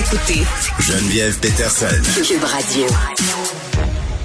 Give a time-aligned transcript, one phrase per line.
[0.00, 0.40] Écoutez
[0.78, 1.86] Geneviève Peterson.
[2.26, 2.86] Cube Radio.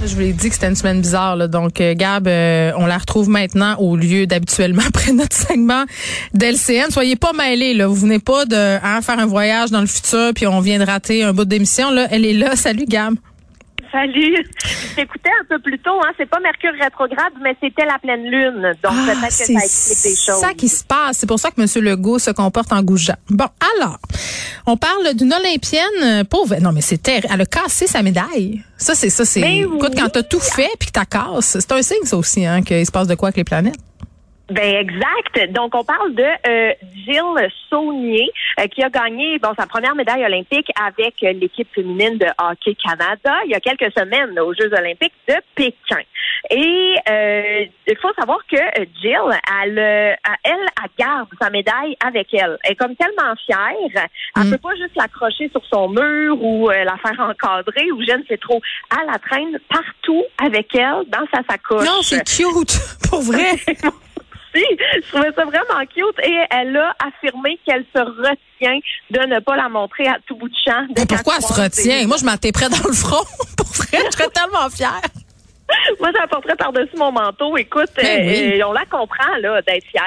[0.05, 1.35] Je vous l'ai dit que c'était une semaine bizarre.
[1.35, 1.49] Là.
[1.49, 5.83] Donc, euh, Gab, euh, on la retrouve maintenant au lieu d'habituellement après notre segment
[6.33, 6.91] d'LCN.
[6.91, 7.73] Soyez pas mêlés.
[7.73, 7.87] Là.
[7.87, 10.85] Vous venez pas de hein, faire un voyage dans le futur puis on vient de
[10.85, 11.91] rater un bout d'émission.
[11.91, 12.55] Là, Elle est là.
[12.55, 13.15] Salut, Gab.
[13.95, 14.35] Salut.
[14.89, 16.11] Je t'écoutais un peu plus tôt, hein.
[16.17, 18.73] C'est pas Mercure rétrograde, mais c'était la pleine lune.
[18.83, 20.41] Donc Ah, peut-être que c'est ça explique des choses.
[20.41, 21.17] ça qui se passe.
[21.19, 21.83] C'est pour ça que M.
[21.83, 23.17] Legault se comporte en goujat.
[23.29, 23.97] Bon, alors,
[24.67, 26.55] on parle d'une Olympienne euh, pauvre.
[26.61, 27.27] Non, mais c'est terrible.
[27.33, 28.61] Elle a cassé sa médaille.
[28.77, 29.23] Ça, c'est ça.
[29.23, 32.17] C'est Mais écoute, quand t'as tout fait puis que t'as casse, c'est un signe ça
[32.17, 33.75] aussi, hein, qu'il se passe de quoi avec les planètes.
[34.49, 35.51] Ben exact.
[35.53, 38.29] Donc on parle de euh, Jill Saunier
[38.59, 42.75] euh, qui a gagné bon sa première médaille olympique avec euh, l'équipe féminine de hockey
[42.75, 45.97] Canada il y a quelques semaines aux Jeux olympiques de Pékin.
[46.51, 48.57] Et euh, il faut savoir que
[49.01, 49.17] Jill,
[49.63, 52.57] elle, euh, elle, elle garde sa médaille avec elle.
[52.66, 53.71] Elle est comme tellement fière,
[54.38, 54.51] elle Mm.
[54.51, 58.38] peut pas juste l'accrocher sur son mur ou la faire encadrer ou je ne sais
[58.38, 58.61] trop.
[58.91, 61.85] Elle la traîne partout avec elle dans sa sacoche.
[61.88, 62.77] Non, c'est cute.
[63.09, 63.56] Pour vrai.
[64.55, 68.79] Je trouvais ça vraiment cute et elle a affirmé qu'elle se retient
[69.11, 70.85] de ne pas la montrer à tout bout de champ.
[70.97, 72.07] Mais pourquoi elle se retient?
[72.07, 73.23] Moi, je m'en près dans le front.
[73.57, 75.01] Pour vrai, je serais tellement fière.
[75.99, 77.57] Moi, j'ai portrait par-dessus mon manteau.
[77.57, 78.61] Écoute, Ben oui.
[78.61, 80.03] euh, on la comprend, là, d'être fière.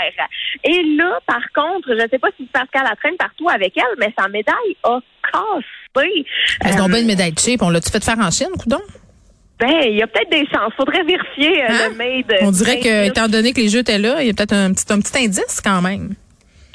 [0.63, 3.49] Et là, par contre, je ne sais pas si c'est parce qu'elle la traîne partout
[3.49, 5.01] avec elle, mais sa médaille a
[5.33, 6.25] cassé.
[6.65, 7.61] Elles Euh, ont bien une médaille de cheap.
[7.63, 8.81] On l'a-tu fait faire en Chine, coudon?
[9.59, 10.73] Ben, il y a peut-être des chances.
[10.77, 11.89] Faudrait vérifier euh, Hein?
[11.91, 12.39] le made.
[12.43, 14.73] On dirait que, étant donné que les jeux étaient là, il y a peut-être un
[14.73, 16.15] petit, un petit indice quand même.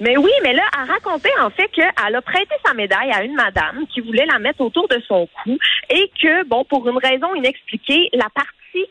[0.02, 3.36] Mais oui, mais là, elle racontait en fait qu'elle a prêté sa médaille à une
[3.36, 5.58] madame qui voulait la mettre autour de son cou
[5.90, 8.50] et que, bon, pour une raison inexpliquée, la partie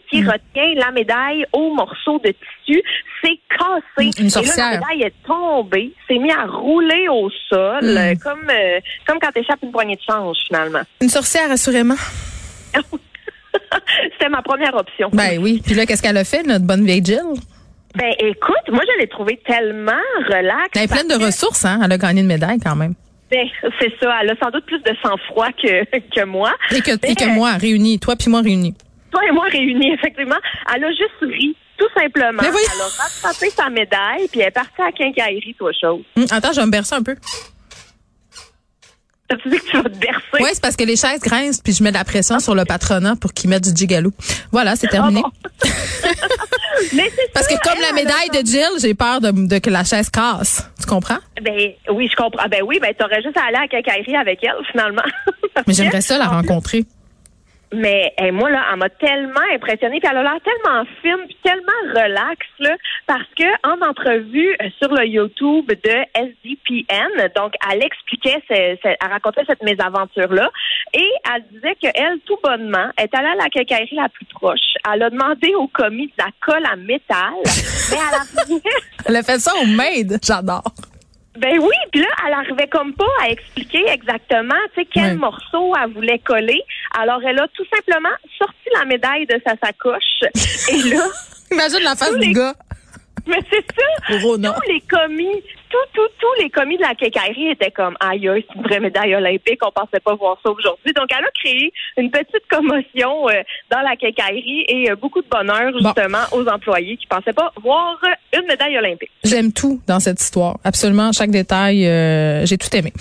[0.08, 2.32] qui retient la médaille au morceau de
[2.64, 2.82] tissu
[3.22, 4.10] s'est cassée.
[4.20, 4.56] Une Et sorcière.
[4.56, 7.96] là, la médaille est tombée, s'est mise à rouler au sol, Mm.
[7.98, 10.82] euh, comme, euh, comme quand t'échappes une poignée de change, finalement.
[11.00, 11.96] Une sorcière, assurément.
[14.12, 15.10] C'était ma première option.
[15.12, 15.62] Ben oui.
[15.64, 17.20] Puis là, qu'est-ce qu'elle a fait, notre bonne vieille Jill?
[17.94, 19.92] Ben, écoute, moi, je l'ai trouvée tellement
[20.28, 20.70] relax.
[20.76, 21.80] Elle est pleine de ressources, hein?
[21.84, 22.94] Elle a gagné une médaille quand même.
[23.30, 23.46] Ben,
[23.80, 24.14] c'est ça.
[24.22, 26.52] Elle a sans doute plus de sang-froid que, que moi.
[26.70, 27.98] Et que, et que moi, réunis.
[27.98, 28.74] Toi puis moi réunis.
[29.10, 30.36] Toi et moi réunis, effectivement.
[30.74, 32.42] Elle a juste ri, tout simplement.
[32.42, 32.66] Mais voyons.
[32.74, 36.02] Elle a rattrapé sa médaille, puis elle est partie à quincaillerie, toi, chose.
[36.16, 37.16] Hum, attends, je vais me bercer un peu.
[39.42, 40.20] Tu dis que tu vas te bercer?
[40.40, 42.64] Oui, c'est parce que les chaises grincent, puis je mets de la pression sur le
[42.64, 44.12] patronat pour qu'ils mettent du gigalou.
[44.50, 45.22] Voilà, c'est terminé.
[45.24, 45.28] Ah
[45.62, 45.70] bon.
[46.94, 49.58] Mais c'est Parce que comme elle, la a médaille de Jill, j'ai peur de, de
[49.58, 50.68] que la chaise casse.
[50.80, 51.18] Tu comprends?
[51.40, 52.48] Ben oui, je comprends.
[52.48, 55.02] Ben oui, ben t'aurais juste à aller à la avec elle, finalement.
[55.66, 56.84] Mais j'aimerais ça la rencontrer.
[57.72, 61.72] Mais moi, là, elle m'a tellement impressionnée, puis elle a l'air tellement fine, puis tellement
[61.94, 68.42] relax, là, parce que en entrevue euh, sur le YouTube de SDPN, donc elle expliquait,
[68.48, 70.50] elle racontait cette mésaventure-là,
[70.94, 74.76] et elle disait qu'elle, tout bonnement, est allée à la quincaillerie la plus proche.
[74.92, 78.62] Elle a demandé au commis de la colle à métal, mais elle arrivait,
[79.06, 80.18] Elle a fait ça au maid.
[80.22, 80.62] J'adore.
[81.38, 85.14] Ben oui, puis là, elle arrivait comme pas à expliquer exactement, tu sais, quel Ouais.
[85.14, 86.60] morceau elle voulait coller.
[86.98, 90.20] Alors, elle a tout simplement sorti la médaille de sa sacoche.
[90.70, 91.04] et là,
[91.50, 92.54] Imagine la face Tous du les- gars.
[93.26, 94.18] mais c'est ça.
[94.20, 95.42] Tous les commis,
[95.72, 99.14] tout, tout, tous les commis de la quincaillerie étaient comme, aïe, c'est une vraie médaille
[99.14, 100.92] olympique, on pensait pas voir ça aujourd'hui.
[100.92, 105.28] Donc, elle a créé une petite commotion euh, dans la quincaillerie et euh, beaucoup de
[105.28, 105.78] bonheur, Bon.
[105.80, 109.10] justement, aux employés qui pensaient pas voir euh, une médaille olympique.
[109.24, 110.58] J'aime tout dans cette histoire.
[110.64, 112.92] Absolument, chaque détail, euh, j'ai tout aimé.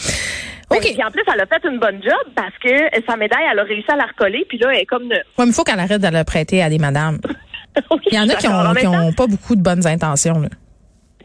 [0.70, 0.84] Ben, OK.
[0.84, 2.70] Puis en plus, elle a fait une bonne job parce que
[3.06, 5.24] sa médaille, elle a réussi à la recoller, puis là, elle est comme neuve.
[5.38, 7.20] Ouais, mais il faut qu'elle arrête de la prêter à des madames.
[8.12, 8.60] Il y en a qui D'accord.
[8.60, 10.40] En ont, même qui temps, ont pas beaucoup de bonnes intentions.
[10.40, 10.50] Là.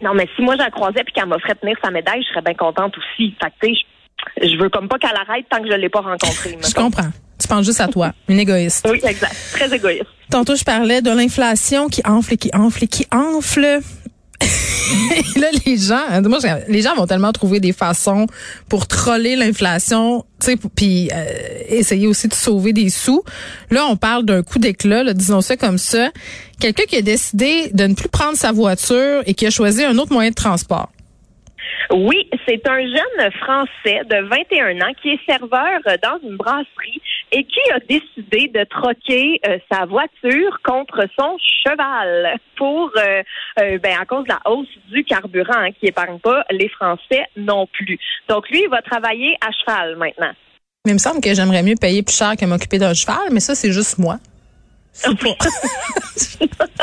[0.02, 2.42] Non, mais si moi, je la croisais puis qu'elle m'offrait tenir sa médaille, je serais
[2.42, 3.34] bien contente aussi.
[3.42, 3.80] Fait que, tu sais,
[4.42, 6.58] je, je veux comme pas qu'elle arrête tant que je l'ai pas rencontrée.
[6.66, 7.10] Je comprends.
[7.38, 8.86] Tu penses juste à toi, une égoïste.
[8.90, 9.36] Oui, exact.
[9.52, 10.06] Très égoïste.
[10.30, 13.80] Tantôt, je parlais de l'inflation qui enfle et qui enfle et qui enfle.
[15.36, 16.38] Et là, les gens, hein, moi,
[16.68, 18.26] les gens vont tellement trouver des façons
[18.68, 21.24] pour troller l'inflation, tu sais, puis euh,
[21.68, 23.22] essayer aussi de sauver des sous.
[23.70, 26.10] Là, on parle d'un coup d'éclat, disons ça comme ça.
[26.60, 29.98] Quelqu'un qui a décidé de ne plus prendre sa voiture et qui a choisi un
[29.98, 30.90] autre moyen de transport.
[31.90, 37.00] Oui, c'est un jeune Français de 21 ans qui est serveur dans une brasserie
[37.32, 43.22] et qui a décidé de troquer euh, sa voiture contre son cheval pour, euh,
[43.60, 47.24] euh, ben, à cause de la hausse du carburant hein, qui épargne pas les Français
[47.36, 47.98] non plus.
[48.28, 50.32] Donc lui, il va travailler à cheval maintenant.
[50.84, 53.40] Mais il me semble que j'aimerais mieux payer plus cher que m'occuper d'un cheval, mais
[53.40, 54.18] ça, c'est juste moi.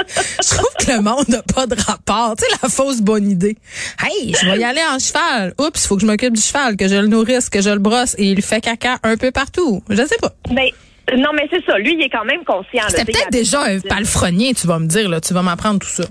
[0.07, 2.35] Je trouve que le monde n'a pas de rapport.
[2.37, 3.57] Tu sais, la fausse bonne idée.
[4.03, 5.53] Hey, je vais y aller en cheval.
[5.59, 7.79] Oups, il faut que je m'occupe du cheval, que je le nourrisse, que je le
[7.79, 9.83] brosse et il fait caca un peu partout.
[9.89, 10.33] Je sais pas.
[10.51, 10.71] Mais
[11.17, 11.77] non, mais c'est ça.
[11.77, 12.83] Lui, il est quand même conscient.
[12.87, 15.19] C'était peut-être déjà un palefrenier, tu vas me dire, là.
[15.19, 16.03] Tu vas m'apprendre tout ça.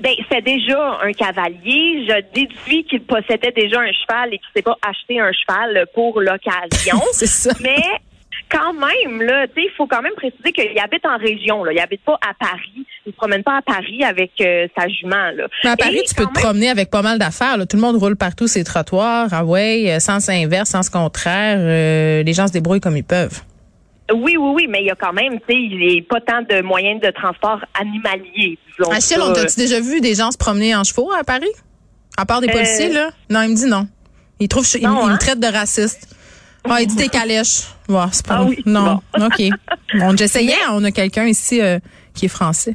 [0.00, 2.06] Ben, c'est déjà un cavalier.
[2.08, 6.20] Je déduis qu'il possédait déjà un cheval et qu'il s'est pas acheté un cheval pour
[6.20, 7.00] l'occasion.
[7.12, 7.50] C'est ça.
[7.60, 7.82] Mais
[8.50, 11.64] quand même, là, tu sais, il faut quand même préciser qu'il habite en région.
[11.64, 11.72] Là.
[11.72, 12.86] Il habite pas à Paris.
[13.06, 15.30] Il se promène pas à Paris avec euh, sa jument.
[15.36, 15.46] Là.
[15.64, 17.56] Mais à Paris, Et tu peux te promener avec pas mal d'affaires.
[17.68, 19.28] Tout le monde roule partout ses trottoirs.
[19.32, 21.56] Ah ouais, euh, sens inverse, sens contraire.
[21.60, 23.42] Euh, les gens se débrouillent comme ils peuvent.
[24.12, 26.20] Oui, oui, oui, mais il y a quand même, tu sais, il n'y a pas
[26.20, 28.90] tant de moyens de transport animalier, disons.
[28.90, 31.48] Achille, on t'a-tu déjà vu des gens se promener en chevaux à Paris?
[32.18, 33.10] À part des Euh, policiers, là?
[33.30, 33.88] Non, il me dit non.
[34.40, 35.16] Il trouve, il, Non, il me hein?
[35.16, 36.14] traite de raciste.
[36.68, 37.64] Ah, il dit des calèches.
[37.88, 39.00] Ouais, c'est pas Ah oui, Non.
[39.18, 39.42] OK.
[39.94, 41.78] Bon, j'essayais, on a quelqu'un ici euh,
[42.14, 42.74] qui est français.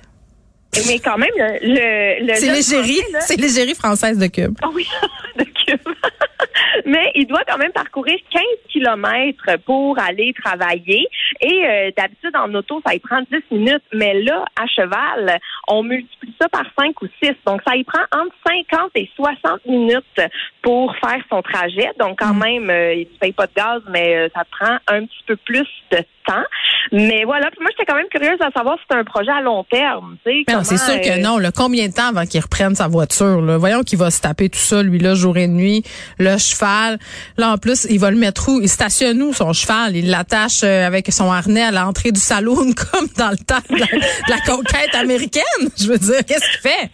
[0.87, 4.55] Mais quand même, le, le, le C'est l'égérie, c'est l'égérie française de Cube.
[4.61, 4.87] Ah oui,
[5.37, 5.79] de Cube.
[6.85, 8.41] Mais il doit quand même parcourir 15
[8.71, 11.07] kilomètres pour aller travailler.
[11.41, 13.83] Et euh, d'habitude, en auto, ça y prend 10 minutes.
[13.93, 15.39] Mais là, à cheval,
[15.69, 17.31] on multiplie ça par 5 ou 6.
[17.45, 20.21] Donc, ça y prend entre 50 et 60 minutes
[20.61, 21.91] pour faire son trajet.
[21.99, 25.05] Donc, quand même, euh, il ne paye pas de gaz, mais euh, ça prend un
[25.05, 26.43] petit peu plus de temps.
[26.91, 29.41] Mais voilà, puis moi, j'étais quand même curieuse à savoir si c'était un projet à
[29.41, 30.17] long terme.
[30.47, 31.37] non, c'est sûr que euh, non.
[31.37, 33.41] Là, combien de temps avant qu'il reprenne sa voiture?
[33.41, 33.57] Là?
[33.57, 35.83] Voyons qu'il va se taper tout ça, lui, là, jour et nuit,
[36.17, 36.97] le cheval.
[37.37, 38.59] Là, en plus, il va le mettre où?
[38.61, 39.95] Il stationne où, son cheval?
[39.95, 43.77] Il l'attache euh, avec son harnais à l'entrée du saloon, comme dans le temps de
[43.77, 45.43] la, de la conquête américaine.
[45.77, 46.89] Je veux dire, qu'est-ce qu'il fait?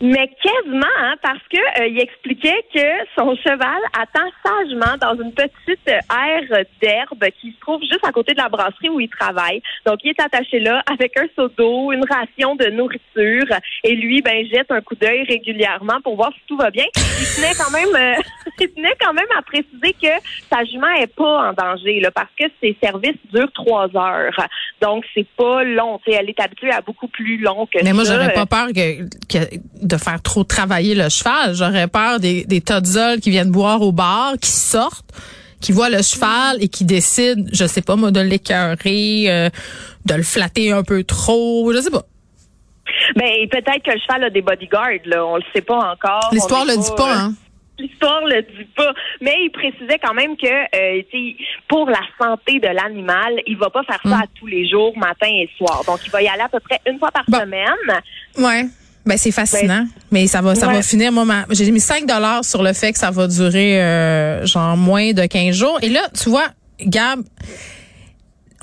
[0.00, 2.80] Mais quasiment, hein, parce que euh, il expliquait que
[3.16, 8.32] son cheval attend sagement dans une petite aire d'herbe qui se trouve juste à côté
[8.32, 9.62] de la brasserie où il travaille.
[9.86, 13.46] Donc, il est attaché là avec un seau d'eau, une ration de nourriture,
[13.84, 16.84] et lui, ben, jette un coup d'œil régulièrement pour voir si tout va bien.
[16.96, 18.20] Il tenait quand même, euh,
[18.60, 20.12] il tenait quand même à préciser que
[20.50, 24.46] sa jument est pas en danger, là, parce que ses services durent trois heures.
[24.82, 26.00] Donc, c'est pas long.
[26.04, 28.66] Tu sais, elle est habituée à beaucoup plus long que Mais moi, j'aurais pas peur
[28.68, 31.54] que, que- de faire trop travailler le cheval.
[31.54, 35.12] J'aurais peur des, des todzols qui viennent boire au bar, qui sortent,
[35.60, 39.48] qui voient le cheval et qui décident, je sais pas moi, de l'écœurer, euh,
[40.06, 42.02] de le flatter un peu trop, je sais pas.
[43.16, 45.24] Ben peut-être que le cheval a des bodyguards, là.
[45.24, 46.28] On le sait pas encore.
[46.32, 47.34] L'histoire le dit pas, euh, hein.
[47.78, 48.92] L'histoire le dit pas.
[49.20, 51.02] Mais il précisait quand même que euh,
[51.66, 54.22] pour la santé de l'animal, il va pas faire ça Mm.
[54.22, 55.82] à tous les jours, matin et soir.
[55.86, 57.40] Donc il va y aller à peu près une fois par Bon.
[57.40, 57.66] semaine.
[58.38, 58.66] Ouais.
[59.06, 60.74] Ben c'est fascinant, mais ça va ça Ouais.
[60.74, 63.82] va finir moi ma- j'ai mis 5 dollars sur le fait que ça va durer
[63.82, 66.46] euh, genre moins de 15 jours et là tu vois
[66.80, 67.20] Gab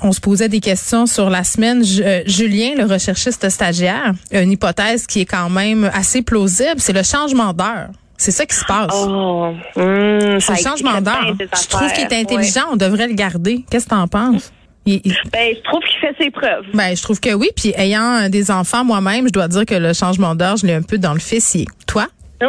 [0.04, 1.84] on se posait des questions sur la semaine.
[2.00, 6.92] Euh, Julien, le recherchiste stagiaire, a une hypothèse qui est quand même assez plausible, c'est
[6.92, 7.88] le changement d'heure.
[8.16, 8.90] C'est ça qui se passe.
[8.94, 11.34] Oh, hum, c'est le changement d'heure.
[11.38, 13.64] Je trouve qu'il est intelligent, on devrait le garder.
[13.70, 14.52] Qu'est-ce que t'en penses?
[14.86, 15.16] Il- il- Ouais.
[15.32, 16.64] Ben, je trouve qu'il fait ses preuves.
[16.74, 17.50] ben, je trouve que oui.
[17.56, 20.82] Puis ayant des enfants moi-même, je dois dire que le changement d'heure, je l'ai un
[20.82, 21.66] peu dans le fessier.
[21.86, 22.06] Toi?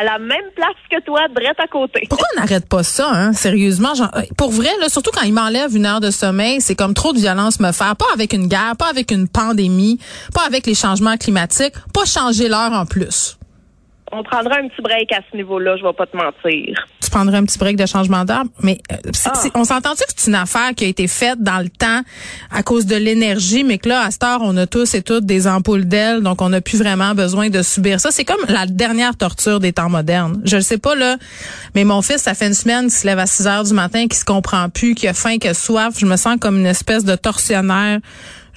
[0.00, 2.06] à la même place que toi, drette à côté.
[2.08, 3.34] Pourquoi on n'arrête pas ça, hein?
[3.34, 6.74] Sérieusement, genre, euh, pour vrai, là, surtout quand il m'enlève une heure de sommeil, c'est
[6.74, 7.94] comme trop de violence me faire.
[7.94, 9.98] Pas avec une guerre, pas avec une pandémie,
[10.34, 13.36] pas avec les changements climatiques, pas changer l'heure en plus.
[14.10, 16.86] On prendra un petit break à ce niveau-là, je vais pas te mentir.
[17.08, 19.32] Tu prendrais un petit break de changement d'heure, mais euh, Ah.
[19.54, 22.02] on s'entend-tu que c'est une affaire qui a été faite dans le temps
[22.50, 25.24] à cause de l'énergie, mais que là, à cette heure, on a tous et toutes
[25.24, 28.10] des ampoules d'ailes, donc on n'a plus vraiment besoin de subir ça?
[28.10, 30.42] C'est comme la dernière torture des temps modernes.
[30.44, 31.16] Je le sais pas, là,
[31.74, 34.02] mais mon fils, ça fait une semaine qu'il se lève à 6 heures du matin,
[34.06, 35.94] qu'il se comprend plus, qu'il a faim, qu'il a soif.
[35.98, 38.00] Je me sens comme une espèce de tortionnaire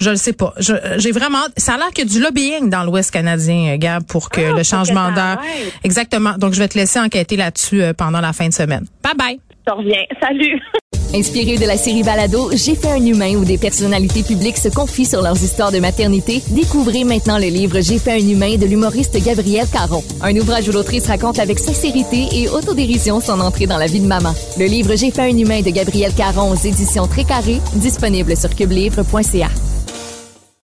[0.02, 0.52] Je le sais pas.
[0.58, 1.38] Je- J'ai vraiment.
[1.56, 4.40] Ça a l'air qu'il y a du lobbying dans l'Ouest canadien, euh, Gab, pour que
[4.40, 5.38] Ah, le changement arrête.
[5.84, 6.32] Exactement.
[6.38, 8.84] Donc, je vais te laisser enquêter là-dessus euh, pendant la fin de semaine.
[9.02, 9.40] Bye bye.
[9.66, 10.02] Je reviens.
[10.20, 10.60] Salut!
[11.14, 15.04] Inspiré de la série Balado, J'ai fait un humain où des personnalités publiques se confient
[15.04, 19.22] sur leurs histoires de maternité, découvrez maintenant le livre J'ai fait un humain de l'humoriste
[19.22, 20.02] Gabrielle Caron.
[20.22, 24.06] Un ouvrage où l'autrice raconte avec sincérité et autodérision son entrée dans la vie de
[24.06, 24.34] maman.
[24.58, 28.48] Le livre J'ai fait un humain de Gabrielle Caron aux éditions Très Carré, disponible sur
[28.56, 29.48] cubelivre.ca.